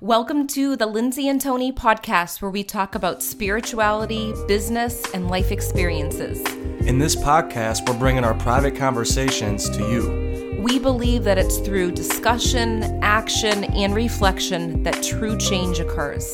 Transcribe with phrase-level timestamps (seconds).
[0.00, 5.50] Welcome to the Lindsay and Tony podcast, where we talk about spirituality, business, and life
[5.50, 6.38] experiences.
[6.86, 10.62] In this podcast, we're bringing our private conversations to you.
[10.62, 16.32] We believe that it's through discussion, action, and reflection that true change occurs.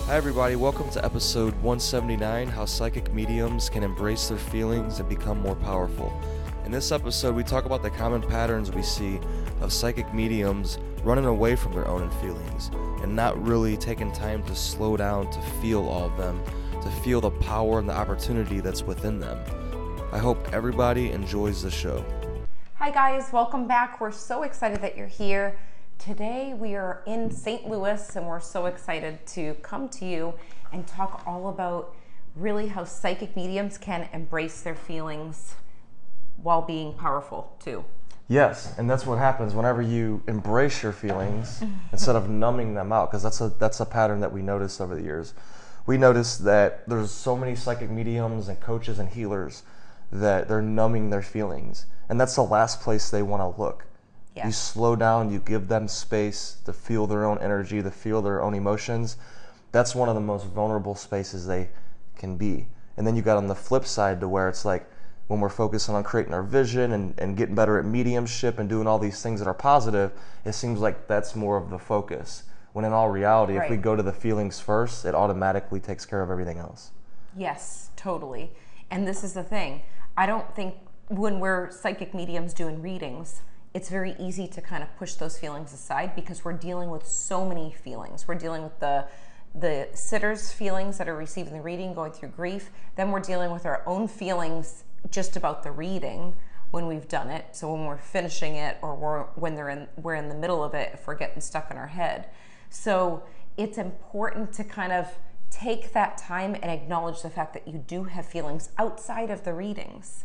[0.00, 0.56] Hi, everybody.
[0.56, 6.12] Welcome to episode 179 How Psychic Mediums Can Embrace Their Feelings and Become More Powerful.
[6.64, 9.18] In this episode, we talk about the common patterns we see
[9.60, 12.70] of psychic mediums running away from their own feelings
[13.02, 16.40] and not really taking time to slow down to feel all of them,
[16.80, 19.40] to feel the power and the opportunity that's within them.
[20.12, 22.04] I hope everybody enjoys the show.
[22.76, 23.32] Hi, guys.
[23.32, 24.00] Welcome back.
[24.00, 25.58] We're so excited that you're here.
[25.98, 27.68] Today, we are in St.
[27.68, 30.34] Louis, and we're so excited to come to you
[30.72, 31.96] and talk all about
[32.36, 35.56] really how psychic mediums can embrace their feelings
[36.42, 37.84] while being powerful too.
[38.28, 43.10] Yes, and that's what happens whenever you embrace your feelings instead of numbing them out,
[43.10, 45.34] because that's a that's a pattern that we noticed over the years.
[45.84, 49.64] We noticed that there's so many psychic mediums and coaches and healers
[50.12, 53.86] that they're numbing their feelings, and that's the last place they want to look.
[54.36, 54.46] Yeah.
[54.46, 58.42] You slow down, you give them space to feel their own energy, to feel their
[58.42, 59.16] own emotions.
[59.72, 61.68] That's one of the most vulnerable spaces they
[62.16, 62.68] can be.
[62.96, 64.88] And then you got on the flip side to where it's like
[65.32, 68.86] when we're focusing on creating our vision and, and getting better at mediumship and doing
[68.86, 70.12] all these things that are positive,
[70.44, 72.42] it seems like that's more of the focus.
[72.74, 73.64] When in all reality, right.
[73.64, 76.90] if we go to the feelings first, it automatically takes care of everything else.
[77.34, 78.52] Yes, totally.
[78.90, 79.80] And this is the thing.
[80.18, 80.74] I don't think
[81.08, 83.40] when we're psychic mediums doing readings,
[83.72, 87.48] it's very easy to kind of push those feelings aside because we're dealing with so
[87.48, 88.28] many feelings.
[88.28, 89.06] We're dealing with the
[89.54, 92.70] the sitter's feelings that are receiving the reading, going through grief.
[92.96, 96.34] Then we're dealing with our own feelings just about the reading
[96.70, 97.46] when we've done it.
[97.52, 100.74] So when we're finishing it or we're, when they're in, we're in the middle of
[100.74, 102.28] it, if we're getting stuck in our head.
[102.70, 103.24] So
[103.56, 105.08] it's important to kind of
[105.50, 109.52] take that time and acknowledge the fact that you do have feelings outside of the
[109.52, 110.24] readings.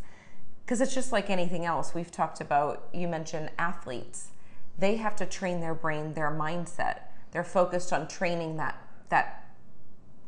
[0.66, 1.94] Because it's just like anything else.
[1.94, 4.29] We've talked about, you mentioned athletes.
[4.78, 7.00] They have to train their brain, their mindset.
[7.31, 9.47] They're focused on training that that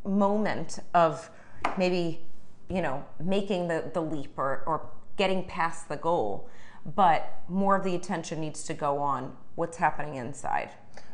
[0.06, 1.29] moment of
[1.78, 2.22] maybe
[2.69, 6.50] you know, making the, the leap or, or getting past the goal.
[6.96, 10.69] But more of the attention needs to go on what's happening inside.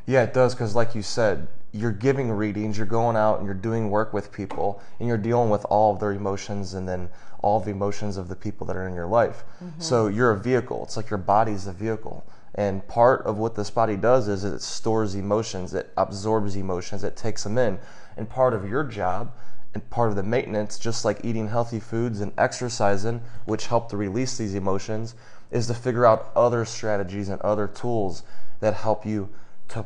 [0.05, 3.55] Yeah, it does because, like you said, you're giving readings, you're going out and you're
[3.55, 7.59] doing work with people, and you're dealing with all of their emotions and then all
[7.59, 9.43] the emotions of the people that are in your life.
[9.63, 9.81] Mm-hmm.
[9.81, 10.83] So you're a vehicle.
[10.83, 12.25] It's like your body's a vehicle.
[12.55, 17.17] And part of what this body does is it stores emotions, it absorbs emotions, it
[17.17, 17.79] takes them in.
[18.15, 19.33] And part of your job
[19.75, 23.97] and part of the maintenance, just like eating healthy foods and exercising, which help to
[23.97, 25.15] release these emotions,
[25.51, 28.23] is to figure out other strategies and other tools
[28.61, 29.29] that help you
[29.67, 29.85] to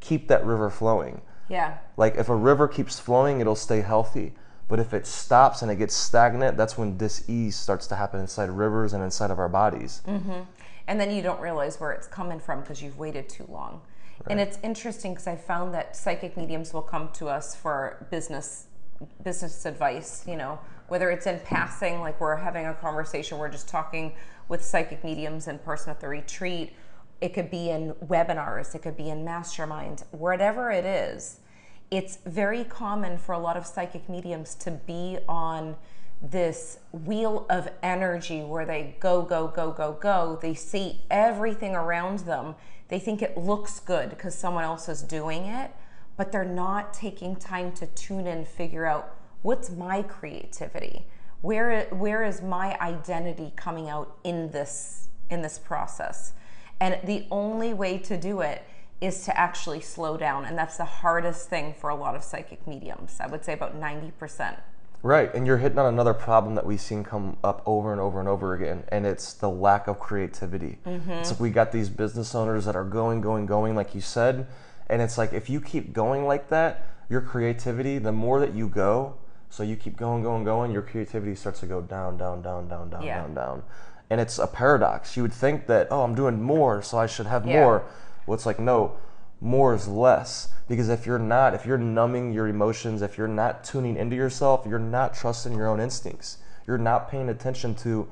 [0.00, 1.20] keep that river flowing.
[1.48, 1.78] Yeah.
[1.96, 4.32] Like if a river keeps flowing, it'll stay healthy.
[4.68, 8.48] But if it stops and it gets stagnant, that's when dis-ease starts to happen inside
[8.48, 10.00] rivers and inside of our bodies.
[10.06, 10.40] Mm-hmm.
[10.86, 13.82] And then you don't realize where it's coming from because you've waited too long.
[14.20, 14.30] Right.
[14.30, 18.66] And it's interesting because I found that psychic mediums will come to us for business
[19.22, 23.68] business advice, you know, whether it's in passing, like we're having a conversation, we're just
[23.68, 24.12] talking
[24.48, 26.74] with psychic mediums in person at the retreat.
[27.20, 31.40] It could be in webinars, it could be in mastermind, whatever it is.
[31.90, 35.76] It's very common for a lot of psychic mediums to be on
[36.22, 40.38] this wheel of energy where they go, go, go, go, go.
[40.40, 42.54] They see everything around them.
[42.88, 45.70] They think it looks good because someone else is doing it
[46.16, 51.06] but they're not taking time to tune in, figure out what's my creativity,
[51.42, 56.32] where where is my identity coming out in this in this process,
[56.80, 58.62] and the only way to do it
[59.00, 62.66] is to actually slow down, and that's the hardest thing for a lot of psychic
[62.66, 63.18] mediums.
[63.20, 64.56] I would say about ninety percent.
[65.02, 68.20] Right, and you're hitting on another problem that we've seen come up over and over
[68.20, 70.78] and over again, and it's the lack of creativity.
[70.86, 71.10] Mm-hmm.
[71.10, 74.46] It's like we got these business owners that are going, going, going, like you said,
[74.88, 78.68] and it's like if you keep going like that, your creativity, the more that you
[78.68, 79.16] go,
[79.50, 82.90] so you keep going, going, going, your creativity starts to go down, down, down, down,
[82.90, 83.20] down, yeah.
[83.20, 83.62] down, down.
[84.10, 85.16] And it's a paradox.
[85.16, 87.60] You would think that, oh, I'm doing more, so I should have yeah.
[87.60, 87.84] more.
[88.26, 88.96] Well, it's like, no,
[89.40, 90.48] more is less.
[90.68, 94.66] Because if you're not, if you're numbing your emotions, if you're not tuning into yourself,
[94.66, 96.38] you're not trusting your own instincts.
[96.66, 98.08] You're not paying attention to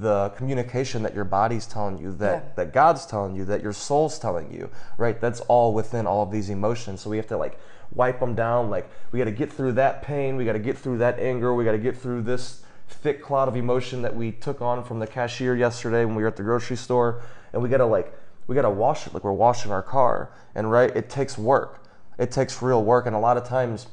[0.00, 2.52] the communication that your body's telling you, that, yeah.
[2.56, 5.20] that God's telling you, that your soul's telling you, right?
[5.20, 7.00] That's all within all of these emotions.
[7.00, 7.58] So we have to like
[7.94, 8.70] wipe them down.
[8.70, 11.54] Like we got to get through that pain, we got to get through that anger,
[11.54, 14.98] we got to get through this thick cloud of emotion that we took on from
[14.98, 17.22] the cashier yesterday when we were at the grocery store,
[17.52, 18.12] and we got to like
[18.46, 20.30] we got to wash it like we're washing our car.
[20.54, 21.84] And right, it takes work.
[22.18, 23.06] It takes real work.
[23.06, 23.86] And a lot of times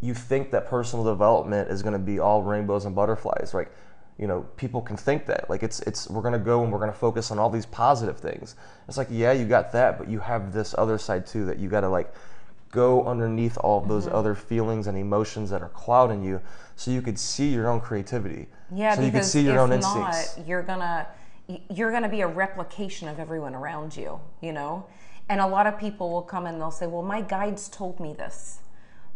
[0.00, 3.52] you think that personal development is going to be all rainbows and butterflies.
[3.54, 3.68] Right?
[4.18, 5.48] You know people can think that.
[5.50, 7.66] Like it's it's we're going to go and we're going to focus on all these
[7.66, 8.56] positive things.
[8.88, 11.68] It's like yeah you got that but you have this other side too that you
[11.68, 12.12] got to like
[12.70, 14.14] go underneath all of those mm-hmm.
[14.14, 16.40] other feelings and emotions that are clouding you
[16.74, 18.46] so you could see your own creativity.
[18.74, 20.36] Yeah so you could see your own instincts.
[20.36, 21.06] not, you're gonna
[21.70, 24.86] you're gonna be a replication of everyone around you you know?
[25.28, 28.14] And a lot of people will come and they'll say well my guides told me
[28.14, 28.60] this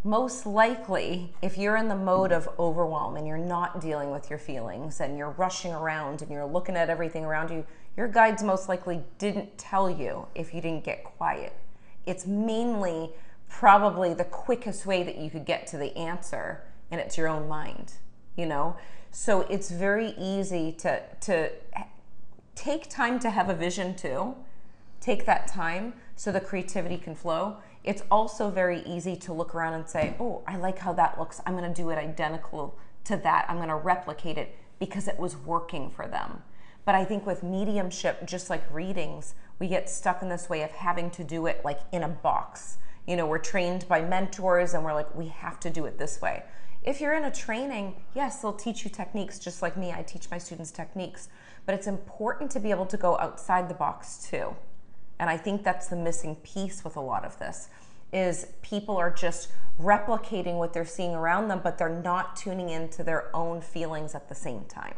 [0.03, 4.39] most likely, if you're in the mode of overwhelm and you're not dealing with your
[4.39, 7.67] feelings and you're rushing around and you're looking at everything around you,
[7.97, 11.53] your guides most likely didn't tell you if you didn't get quiet.
[12.07, 13.11] It's mainly
[13.49, 17.47] probably the quickest way that you could get to the answer, and it's your own
[17.47, 17.93] mind,
[18.37, 18.77] you know?
[19.11, 21.51] So it's very easy to, to
[22.55, 24.35] take time to have a vision too.
[25.01, 29.75] Take that time so the creativity can flow it's also very easy to look around
[29.75, 31.41] and say, oh, I like how that looks.
[31.47, 33.47] I'm going to do it identical to that.
[33.49, 36.43] I'm going to replicate it because it was working for them.
[36.85, 40.71] But I think with mediumship, just like readings, we get stuck in this way of
[40.71, 42.79] having to do it like in a box.
[43.07, 46.21] You know, we're trained by mentors and we're like, we have to do it this
[46.21, 46.43] way.
[46.83, 49.93] If you're in a training, yes, they'll teach you techniques just like me.
[49.93, 51.29] I teach my students techniques.
[51.67, 54.55] But it's important to be able to go outside the box too.
[55.21, 57.69] And I think that's the missing piece with a lot of this
[58.11, 63.05] is people are just replicating what they're seeing around them, but they're not tuning into
[63.05, 64.95] their own feelings at the same time.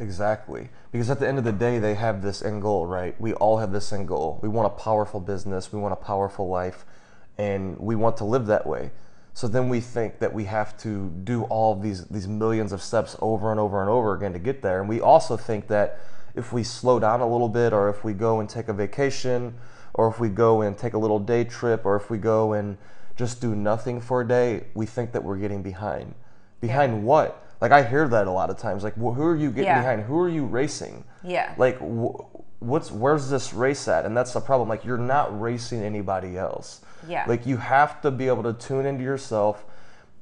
[0.00, 0.70] Exactly.
[0.90, 3.20] Because at the end of the day, they have this end goal, right?
[3.20, 4.40] We all have this end goal.
[4.42, 6.86] We want a powerful business, we want a powerful life,
[7.36, 8.90] and we want to live that way.
[9.34, 13.16] So then we think that we have to do all these these millions of steps
[13.20, 14.80] over and over and over again to get there.
[14.80, 16.00] And we also think that
[16.38, 19.54] if we slow down a little bit or if we go and take a vacation
[19.94, 22.78] or if we go and take a little day trip or if we go and
[23.16, 26.14] just do nothing for a day, we think that we're getting behind.
[26.60, 27.00] Behind yeah.
[27.00, 27.44] what?
[27.60, 28.84] Like I hear that a lot of times.
[28.84, 29.80] Like, well, who are you getting yeah.
[29.80, 30.02] behind?
[30.02, 31.04] Who are you racing?
[31.24, 31.52] Yeah.
[31.58, 32.22] Like, wh-
[32.60, 34.06] what's where's this race at?
[34.06, 34.68] And that's the problem.
[34.68, 36.80] Like, you're not racing anybody else.
[37.08, 37.24] Yeah.
[37.26, 39.64] Like, you have to be able to tune into yourself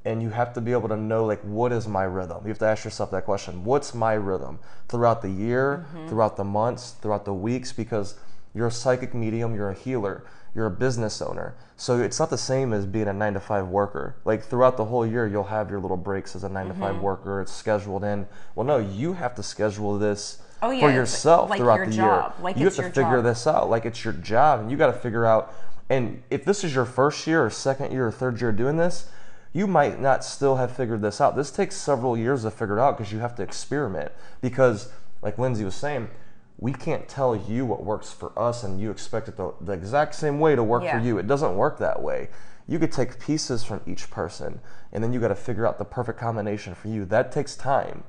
[0.06, 2.58] and you have to be able to know like what is my rhythm you have
[2.58, 4.58] to ask yourself that question what's my rhythm
[4.88, 6.06] throughout the year mm-hmm.
[6.08, 8.14] throughout the months throughout the weeks because
[8.54, 10.24] you're a psychic medium you're a healer
[10.54, 13.66] you're a business owner so it's not the same as being a nine to five
[13.66, 16.72] worker like throughout the whole year you'll have your little breaks as a 9 mm-hmm.
[16.72, 17.02] to five mm-hmm.
[17.02, 21.50] worker it's scheduled in well no you have to schedule this oh, yeah, for yourself
[21.50, 22.32] like throughout the job.
[22.32, 23.24] year like you have to figure job.
[23.24, 25.52] this out like it's your job and you got to figure out
[25.90, 29.08] and if this is your first year or second year or third year doing this
[29.56, 31.34] you might not still have figured this out.
[31.34, 34.12] This takes several years to figure it out because you have to experiment.
[34.42, 34.92] Because,
[35.22, 36.10] like Lindsay was saying,
[36.58, 40.14] we can't tell you what works for us and you expect it the, the exact
[40.14, 40.98] same way to work yeah.
[40.98, 41.16] for you.
[41.16, 42.28] It doesn't work that way.
[42.68, 44.60] You could take pieces from each person
[44.92, 47.06] and then you got to figure out the perfect combination for you.
[47.06, 48.04] That takes time.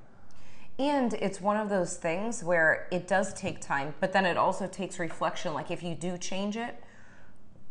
[0.78, 4.68] And it's one of those things where it does take time, but then it also
[4.68, 5.54] takes reflection.
[5.54, 6.84] Like if you do change it,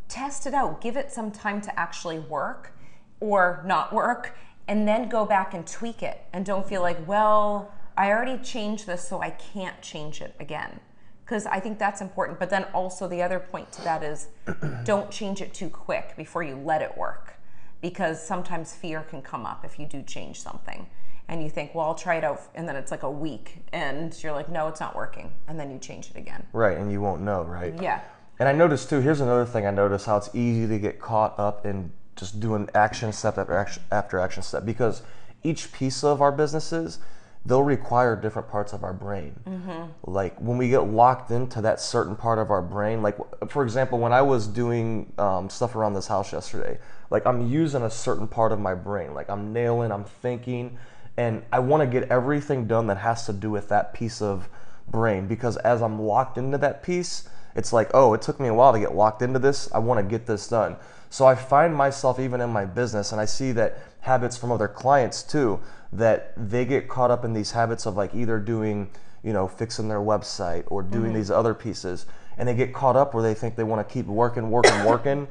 [0.08, 2.72] test it out, give it some time to actually work
[3.20, 4.36] or not work
[4.68, 8.86] and then go back and tweak it and don't feel like, well, I already changed
[8.86, 10.80] this, so I can't change it again.
[11.24, 12.38] Because I think that's important.
[12.38, 14.28] But then also, the other point to that is
[14.84, 17.34] don't change it too quick before you let it work.
[17.81, 20.86] Because sometimes fear can come up if you do change something.
[21.29, 22.41] And you think, well, I'll try it out.
[22.55, 23.64] And then it's like a week.
[23.72, 25.32] And you're like, no, it's not working.
[25.48, 26.46] And then you change it again.
[26.52, 26.76] Right.
[26.76, 27.74] And you won't know, right?
[27.81, 28.00] Yeah.
[28.38, 31.36] And I noticed too, here's another thing I noticed how it's easy to get caught
[31.38, 34.65] up in just doing action step after action after action step.
[34.65, 35.03] Because
[35.43, 36.99] each piece of our businesses
[37.46, 39.39] they'll require different parts of our brain.
[39.46, 40.11] Mm-hmm.
[40.11, 43.17] like when we get locked into that certain part of our brain like
[43.49, 46.79] for example when i was doing um, stuff around this house yesterday
[47.11, 49.15] like i'm using a certain part of my brain.
[49.15, 50.77] Like i'm nailing i'm thinking
[51.17, 54.49] and i want to get everything done that has to do with that piece of
[54.89, 55.27] brain.
[55.29, 58.73] Because as i'm locked into that piece it's like oh it took me a while
[58.73, 59.73] to get locked into this.
[59.73, 60.77] I want to get this done
[61.17, 64.69] so I find myself even in my business, and I see that habits from other
[64.69, 68.91] clients too, that they get caught up in these habits of like either doing,
[69.23, 71.15] you know, fixing their website or doing mm-hmm.
[71.15, 72.05] these other pieces.
[72.37, 75.27] And they get caught up where they think they want to keep working, working, working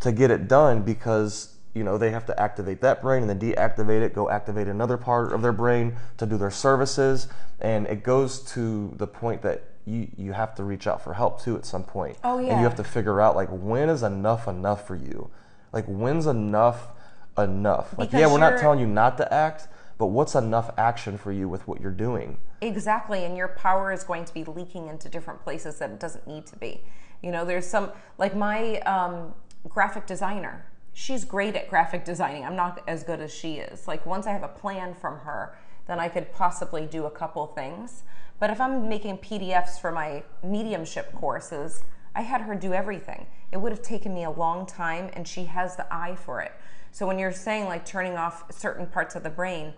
[0.00, 3.38] to get it done because you know they have to activate that brain and then
[3.38, 7.28] deactivate it go activate another part of their brain to do their services
[7.60, 11.40] and it goes to the point that you you have to reach out for help
[11.42, 12.16] too at some point.
[12.22, 12.52] Oh yeah.
[12.52, 15.30] And you have to figure out like when is enough enough for you?
[15.72, 16.88] Like when's enough
[17.36, 17.96] enough?
[17.96, 21.32] Like because yeah, we're not telling you not to act, but what's enough action for
[21.32, 22.38] you with what you're doing?
[22.60, 26.26] Exactly, and your power is going to be leaking into different places that it doesn't
[26.26, 26.82] need to be.
[27.22, 29.34] You know, there's some like my um,
[29.68, 30.66] graphic designer.
[30.92, 32.44] She's great at graphic designing.
[32.44, 33.86] I'm not as good as she is.
[33.86, 37.46] Like once I have a plan from her, then I could possibly do a couple
[37.46, 38.02] things.
[38.38, 41.82] But if I'm making PDFs for my mediumship courses,
[42.14, 43.26] I had her do everything.
[43.52, 46.52] It would have taken me a long time, and she has the eye for it.
[46.92, 49.74] So when you're saying like turning off certain parts of the brain,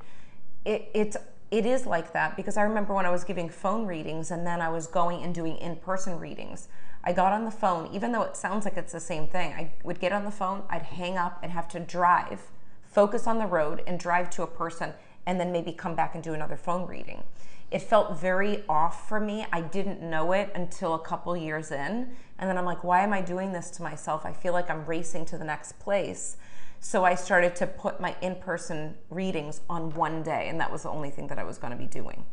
[0.64, 1.16] it, it's
[1.50, 4.60] it is like that because I remember when I was giving phone readings and then
[4.60, 6.68] I was going and doing in-person readings.
[7.02, 9.52] I got on the phone, even though it sounds like it's the same thing.
[9.52, 12.52] I would get on the phone, I'd hang up and have to drive,
[12.84, 14.92] focus on the road and drive to a person
[15.26, 17.24] and then maybe come back and do another phone reading.
[17.70, 19.46] It felt very off for me.
[19.52, 22.10] I didn't know it until a couple years in.
[22.38, 24.26] And then I'm like, why am I doing this to myself?
[24.26, 26.36] I feel like I'm racing to the next place.
[26.80, 30.82] So I started to put my in person readings on one day, and that was
[30.84, 32.24] the only thing that I was going to be doing.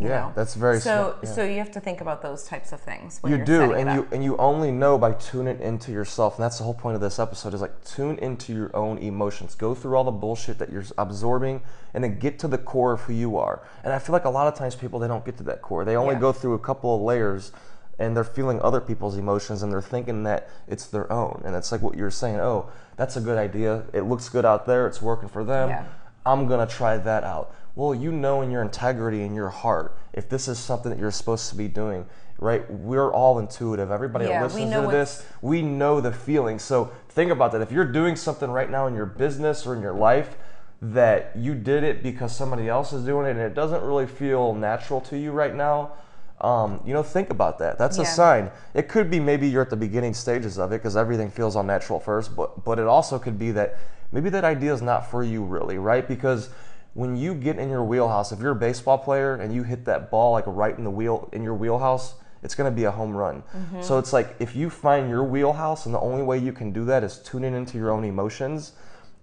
[0.00, 0.32] Yeah, know?
[0.34, 1.16] that's very so.
[1.22, 1.30] yeah.
[1.30, 3.18] So you have to think about those types of things.
[3.20, 6.58] When you do and you and you only know by tuning into yourself and that's
[6.58, 9.94] the whole point of this episode is like tune into your own emotions go through
[9.96, 11.62] all the bullshit that you're absorbing
[11.94, 14.30] and then get to the core of who you are and i feel like a
[14.30, 16.20] lot of times people they don't get to that core they only Yeah.
[16.20, 17.52] go through a couple of layers
[17.98, 21.70] and they're feeling other people's emotions and they're thinking that it's their own and it's
[21.70, 25.00] like what you're saying oh that's a good idea it looks good out there it's
[25.00, 25.84] working for them Yeah.
[26.26, 27.54] I'm gonna try that out.
[27.76, 31.10] Well, you know in your integrity in your heart if this is something that you're
[31.10, 32.06] supposed to be doing,
[32.38, 32.68] right?
[32.70, 33.90] We're all intuitive.
[33.90, 36.58] Everybody Yeah, that listens to this, we know the feeling.
[36.58, 37.62] So think about that.
[37.62, 40.36] If you're doing something right now in your business or in your life
[40.80, 44.54] that you did it because somebody else is doing it and it doesn't really feel
[44.54, 45.92] natural to you right now,
[46.40, 47.78] um, you know, think about that.
[47.78, 48.50] That's a sign.
[48.74, 52.00] It could be maybe you're at the beginning stages of it because everything feels unnatural
[52.00, 53.78] first, but but it also could be that
[54.12, 56.06] maybe that idea is not for you really, right?
[56.06, 56.50] Because
[56.94, 60.10] when you get in your wheelhouse, if you're a baseball player and you hit that
[60.10, 63.16] ball like right in the wheel in your wheelhouse, it's going to be a home
[63.16, 63.42] run.
[63.80, 66.84] So it's like if you find your wheelhouse and the only way you can do
[66.84, 68.72] that is tuning into your own emotions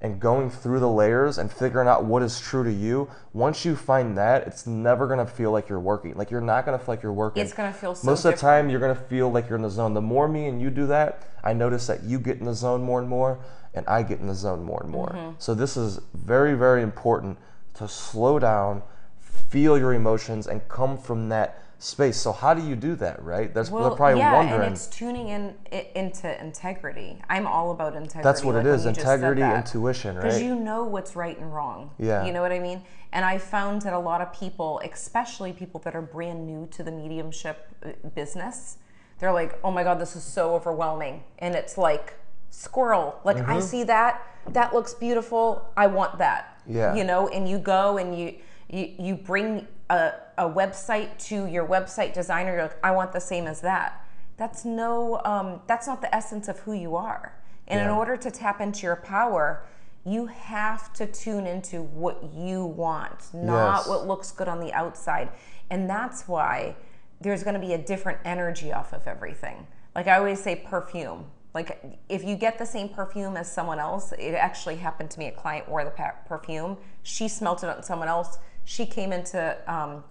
[0.01, 3.07] and going through the layers and figuring out what is true to you.
[3.33, 6.15] Once you find that, it's never gonna feel like you're working.
[6.15, 7.43] Like you're not gonna feel like you're working.
[7.43, 9.69] It's gonna feel so Most of the time, you're gonna feel like you're in the
[9.69, 9.93] zone.
[9.93, 12.81] The more me and you do that, I notice that you get in the zone
[12.81, 13.39] more and more,
[13.75, 15.09] and I get in the zone more and more.
[15.09, 15.35] Mm-hmm.
[15.37, 17.37] So this is very, very important
[17.75, 18.83] to slow down,
[19.19, 22.15] feel your emotions, and come from that space.
[22.17, 23.51] So how do you do that, right?
[23.53, 24.61] There's they're probably yeah, wondering.
[24.67, 27.19] and it's tuning in i- into integrity.
[27.27, 28.21] I'm all about integrity.
[28.23, 31.37] That's what like it is, you just said integrity, intuition, Because you know what's right
[31.39, 31.89] and wrong.
[31.97, 32.23] Yeah.
[32.25, 32.83] You know what I mean?
[33.13, 36.83] And I found that a lot of people, especially people that are brand new to
[36.83, 38.77] the mediumship uh, business,
[39.19, 41.23] they're like, oh my God, this is so overwhelming.
[41.39, 42.13] And it's like,
[42.51, 43.19] squirrel.
[43.23, 43.59] Like, I Mm-hmm.
[43.61, 44.21] see that.
[44.49, 45.67] That looks beautiful.
[45.75, 46.50] I want that.
[46.67, 46.95] Yeah.
[46.95, 48.35] You know, and you go and you,
[48.69, 52.53] you, you bring a, a website to your website designer.
[52.53, 54.05] You're like, I want the same as that.
[54.37, 57.35] That's no, um, that's not the essence of who you are.
[57.67, 59.63] And in order to tap into your power,
[60.03, 63.87] you have to tune into what you want, not Yes.
[63.87, 65.29] what looks good on the outside.
[65.69, 66.75] And that's why
[67.21, 69.67] there's going to be a different energy off of everything.
[69.95, 71.25] Like I always say, perfume.
[71.53, 75.27] Like if you get the same perfume as someone else, it actually happened to me.
[75.27, 76.77] A client wore the perfume.
[77.03, 78.37] She smelt it on someone else.
[78.63, 80.03] She came into um,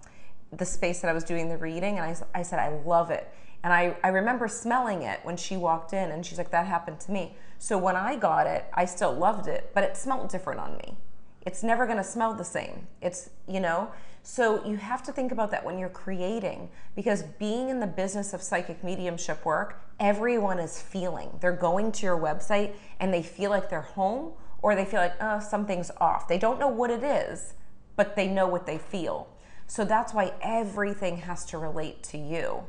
[0.51, 3.33] the space that I was doing the reading, and I said, I love it.
[3.63, 6.99] And I, I remember smelling it when she walked in, and she's like, that happened
[7.01, 7.35] to me.
[7.59, 10.97] So when I got it, I still loved it, but it smelled different on me.
[11.45, 12.87] It's never to smell the same.
[13.01, 13.91] It's, you know,
[14.23, 18.33] so you have to think about that when you're creating because being in the business
[18.33, 21.29] of psychic mediumship work, everyone is feeling.
[21.39, 25.13] They're going to your website and they feel like they're home or they feel like,
[25.21, 26.27] oh, something's off.
[26.27, 27.53] They don't know what it is,
[27.95, 29.29] but they know what they feel.
[29.67, 32.63] So that's why everything has to relate to you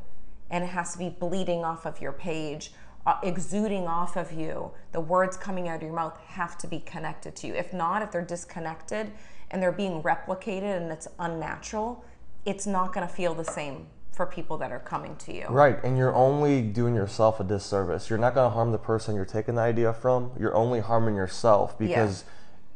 [0.50, 2.72] and it has to be bleeding off of your page,
[3.06, 4.70] uh, exuding off of you.
[4.92, 7.54] The words coming out of your mouth have to be connected to you.
[7.54, 9.10] If not, if they're disconnected
[9.50, 12.04] and they're being replicated and it's unnatural,
[12.44, 13.86] it's not going to feel the same
[14.22, 15.46] for people that are coming to you.
[15.48, 18.08] Right, and you're only doing yourself a disservice.
[18.08, 20.30] You're not going to harm the person you're taking the idea from.
[20.38, 22.24] You're only harming yourself because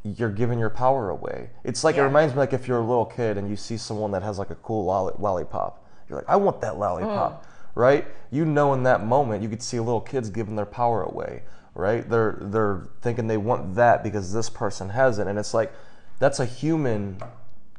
[0.02, 1.50] you're giving your power away.
[1.62, 4.10] It's like it reminds me like if you're a little kid and you see someone
[4.10, 5.84] that has like a cool lolli- lollipop.
[6.08, 7.48] You're like, I want that lollipop, mm.
[7.76, 8.04] right?
[8.32, 11.42] You know, in that moment, you could see little kids giving their power away,
[11.74, 12.08] right?
[12.08, 15.72] They're they're thinking they want that because this person has it, and it's like
[16.18, 17.18] that's a human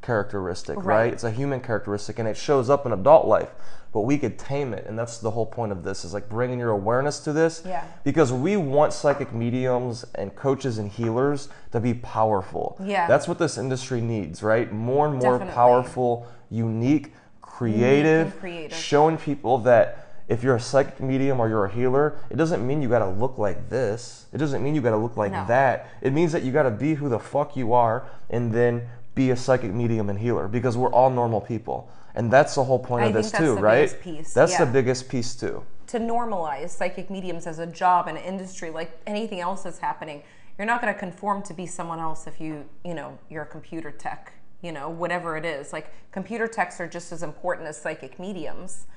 [0.07, 0.85] characteristic, right?
[0.85, 1.13] Right.
[1.13, 3.49] It's a human characteristic and it shows up in adult life.
[3.93, 4.85] but we could tame it.
[4.85, 7.63] And that's the whole point of this is like bringing your awareness to this.
[7.65, 7.83] Yeah.
[8.03, 12.77] Because we want psychic mediums and coaches and healers to be powerful.
[12.83, 13.07] Yeah.
[13.07, 14.71] That's what this industry needs, right?
[14.71, 15.53] More and more Definitely.
[15.55, 18.77] powerful, unique, creative, creative.
[18.77, 19.87] showing people that
[20.27, 23.37] if you're a psychic medium or you're a healer, it doesn't mean you gotta look
[23.37, 24.25] like this.
[24.33, 25.45] It doesn't mean you gotta look like No.
[25.47, 25.87] that.
[26.01, 28.73] It means that you gotta be who the fuck you are and then
[29.17, 31.89] be a psychic medium and healer because we're all normal people.
[32.15, 33.93] And that's the whole point I of this too, right?
[34.33, 35.63] That's the biggest piece too.
[35.87, 40.21] to normalize psychic mediums as a job and an industry like anything else that's happening
[40.57, 43.51] you're not going to conform to be someone else if you you know you're a
[43.57, 47.77] computer tech you know whatever it is like computer techs are just as important as
[47.81, 48.87] psychic mediums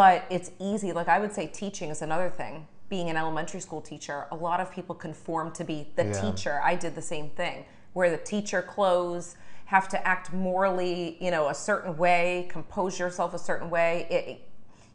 [0.00, 3.80] but it's easy like i would say teaching is another thing being an elementary school
[3.80, 6.20] teacher a lot of people conform to be the Yeah.
[6.22, 9.36] teacher i did the same thing wear the teacher clothes
[9.66, 14.48] have to act morally you know a certain way compose yourself a certain way it,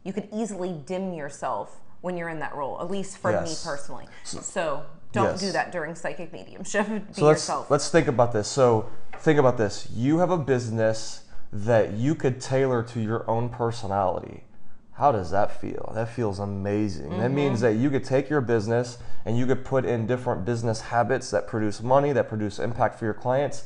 [0.04, 3.48] you could easily dim yourself when you're in that role at least for Yes.
[3.48, 5.40] me personally so, don't Yes.
[5.40, 8.48] do that during psychic mediumship be So let's yourself let's think about this.
[8.48, 8.88] So
[9.18, 9.88] think about this.
[9.94, 14.44] You have a business that you could tailor to your own personality.
[14.92, 15.92] How does that feel?
[15.94, 17.18] That feels amazing.
[17.18, 17.62] That means Mm-hmm.
[17.62, 21.46] that you could take your business and you could put in different business habits that
[21.46, 23.64] produce money, that produce impact for your clients,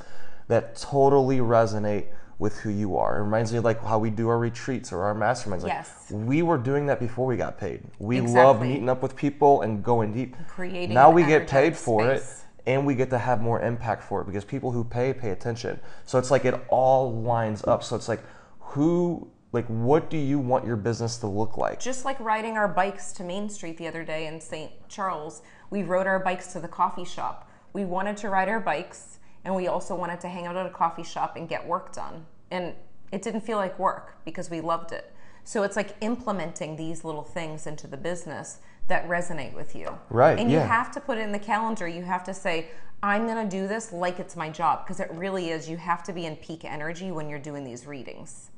[0.49, 2.07] that totally resonate
[2.39, 3.19] with who you are.
[3.19, 5.63] It reminds me of like how we do our retreats or our masterminds.
[5.63, 6.11] Like Yes.
[6.11, 7.83] we were doing that before we got paid.
[7.99, 10.37] We love meeting up with people and going deep.
[10.47, 12.23] Creating now we get paid for it
[12.67, 15.81] and we get to have more impact for it because people who pay pay attention.
[16.05, 17.83] So it's like it all lines up.
[17.83, 18.23] So it's like
[18.61, 21.81] who like what do you want your business to look like?
[21.81, 24.71] just like riding our bikes to Main Street the other day in St.
[24.91, 27.51] Charles, we rode our bikes to the coffee shop.
[27.73, 29.16] We wanted to ride our bikes
[29.47, 32.27] and we also wanted to hang out at a coffee shop and get work done.
[32.51, 32.75] And
[33.13, 35.13] it didn't feel like work because we loved it.
[35.45, 39.97] So it's like implementing these little things into the business that resonate with you.
[40.11, 41.87] Right, And you have to put it in the calendar.
[41.87, 42.67] You have to say,
[43.05, 45.69] I'm going to do this like it's my job because it really is.
[45.69, 48.51] You have to be in peak energy when you're doing these readings.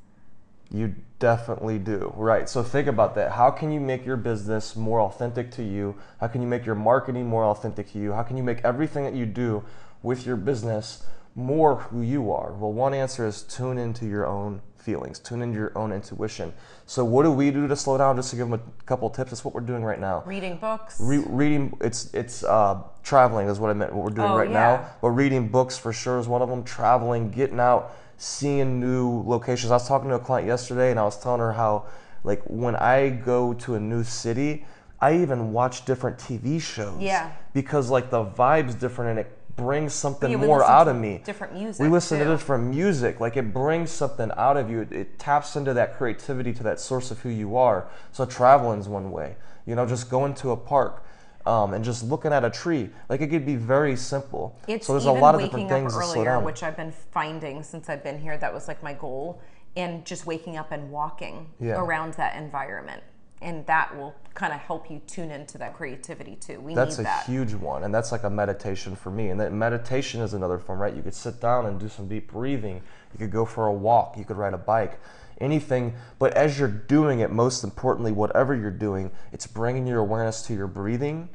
[0.71, 2.11] You definitely do.
[2.15, 2.49] Right.
[2.49, 3.31] So think about that.
[3.31, 5.95] How can you make your business more authentic to you?
[6.19, 8.11] How can you make your marketing more authentic to you?
[8.11, 9.63] How can you make everything that you do
[10.03, 11.03] with your business
[11.35, 12.51] more who you are?
[12.53, 16.53] Well, one answer is tune into your own feelings, tune into your own intuition.
[16.85, 18.15] So what do we do to slow down?
[18.15, 19.31] Just to give them a couple tips.
[19.31, 20.23] That's what we're doing right now.
[20.25, 20.99] Reading books.
[20.99, 23.93] Re- reading it's it's uh, traveling is what I meant.
[23.93, 24.53] What we're doing Oh, right yeah.
[24.53, 26.63] now, but reading books for sure is one of them.
[26.63, 29.71] Traveling, getting out, seeing new locations.
[29.71, 31.85] I was talking to a client yesterday, and I was telling her how
[32.23, 34.65] like when I go to a new city,
[34.99, 37.01] I even watch different TV shows.
[37.01, 37.31] Yeah.
[37.53, 41.21] Because like the vibe's different, and it brings something Yeah, more out of me.
[41.23, 42.25] different music, We listen too.
[42.25, 43.19] to different music.
[43.19, 44.81] Like it brings something out of you.
[44.81, 47.87] It, it taps into that creativity, to that source of who you are.
[48.11, 49.35] So traveling's one way.
[49.65, 51.03] You know, just going to a park.
[51.45, 54.55] Um, and just looking at a tree, like it could be very simple.
[54.67, 56.43] It's so there's a lot of different things up to slow earlier, down.
[56.43, 58.37] which I've been finding since I've been here.
[58.37, 59.41] That was like my goal,
[59.75, 61.79] and just waking up and walking Yeah.
[61.81, 63.01] around that environment,
[63.41, 66.59] and that will kind of help you tune into that creativity too.
[66.59, 67.25] We That's need a that.
[67.25, 69.29] huge one, and that's like a meditation for me.
[69.29, 70.93] And that meditation is another form, right?
[70.93, 72.81] You could sit down and do some deep breathing.
[73.13, 74.17] You could go for a walk.
[74.17, 74.99] You could ride a bike,
[75.39, 75.93] anything.
[76.19, 80.53] But as you're doing it, most importantly, whatever you're doing, it's bringing your awareness to
[80.53, 81.29] your breathing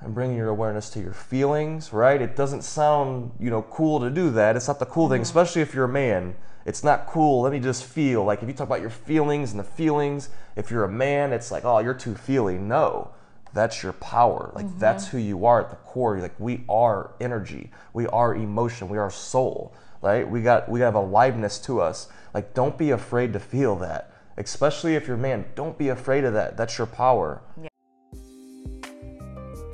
[0.00, 2.20] and bringing your awareness to your feelings, right?
[2.20, 4.56] It doesn't sound, you know, cool to do that.
[4.56, 6.36] It's not the cool thing, especially if you're a man.
[6.64, 7.42] It's not cool.
[7.42, 8.24] Let me just feel.
[8.24, 11.50] Like if you talk about your feelings and the feelings, if you're a man, it's
[11.50, 12.68] like, oh, you're too feeling.
[12.68, 13.10] No,
[13.54, 14.52] that's your power.
[14.54, 14.78] Like mm-hmm.
[14.78, 16.14] that's who you are at the core.
[16.14, 17.70] You're like we are energy.
[17.92, 18.88] We are emotion.
[18.88, 19.72] We are soul.
[20.02, 20.28] Right?
[20.28, 22.08] We got we have aliveness to us.
[22.34, 24.12] Like don't be afraid to feel that.
[24.36, 26.56] Especially if you're a man, don't be afraid of that.
[26.56, 27.42] That's your power.